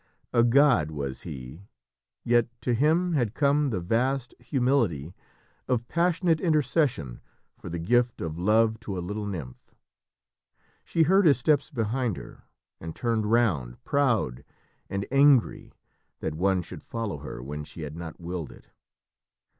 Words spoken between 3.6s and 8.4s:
the vast humility of passionate intercession for the gift of